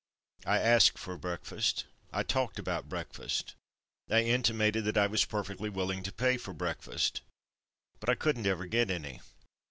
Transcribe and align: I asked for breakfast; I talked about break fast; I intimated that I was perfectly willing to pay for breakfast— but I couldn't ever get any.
I 0.47 0.57
asked 0.57 0.97
for 0.97 1.15
breakfast; 1.15 1.85
I 2.11 2.23
talked 2.23 2.57
about 2.57 2.89
break 2.89 3.13
fast; 3.13 3.53
I 4.09 4.21
intimated 4.23 4.83
that 4.85 4.97
I 4.97 5.05
was 5.05 5.25
perfectly 5.25 5.69
willing 5.69 6.01
to 6.01 6.11
pay 6.11 6.37
for 6.37 6.53
breakfast— 6.55 7.21
but 7.99 8.09
I 8.09 8.15
couldn't 8.15 8.47
ever 8.47 8.65
get 8.65 8.89
any. 8.89 9.21